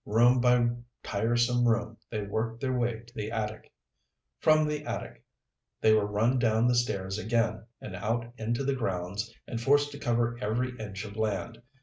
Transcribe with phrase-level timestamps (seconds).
[0.03, 0.67] Room by
[1.03, 3.71] tiresome room they worked their way to the attic.
[4.39, 5.23] From the attic
[5.79, 9.99] they were run down the stairs again and out into the grounds and forced to
[9.99, 11.61] cover every inch of land.